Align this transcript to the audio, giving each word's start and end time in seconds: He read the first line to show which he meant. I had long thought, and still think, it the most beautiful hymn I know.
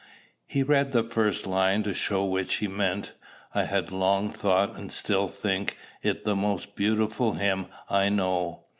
He 0.47 0.63
read 0.63 0.93
the 0.93 1.03
first 1.03 1.45
line 1.45 1.83
to 1.83 1.93
show 1.93 2.25
which 2.25 2.55
he 2.55 2.67
meant. 2.67 3.11
I 3.53 3.65
had 3.65 3.91
long 3.91 4.31
thought, 4.31 4.75
and 4.75 4.91
still 4.91 5.27
think, 5.27 5.77
it 6.01 6.25
the 6.25 6.35
most 6.35 6.75
beautiful 6.75 7.33
hymn 7.33 7.67
I 7.87 8.09
know. 8.09 8.65